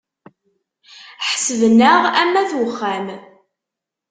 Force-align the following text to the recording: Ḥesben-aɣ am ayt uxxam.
Ḥesben-aɣ 1.27 2.03
am 2.21 2.31
ayt 2.39 2.51
uxxam. 2.65 3.07